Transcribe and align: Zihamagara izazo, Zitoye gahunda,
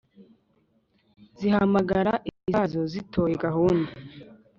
Zihamagara 1.39 2.13
izazo, 2.31 2.79
Zitoye 2.91 3.35
gahunda, 3.45 3.91